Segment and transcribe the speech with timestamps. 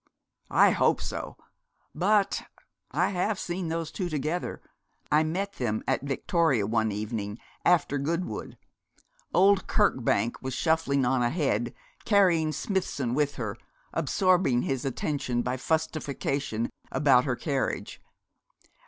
[0.49, 1.37] 'I hope so,
[1.93, 2.41] but
[2.89, 4.59] I have seen those two together
[5.11, 8.57] I met them at Victoria one evening after Goodwood.
[9.31, 13.55] Old Kirkbank was shuffling on ahead, carrying Smithson with her,
[13.93, 18.01] absorbing his attention by fussification about her carriage.